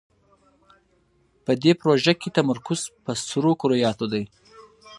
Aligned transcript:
په 1.45 1.51
دې 1.63 1.71
پروژه 1.81 2.13
کې 2.21 2.29
تمرکز 2.37 2.79
پر 3.03 3.15
سرو 3.27 3.51
کرویاتو 3.61 4.05
دی. 4.13 4.23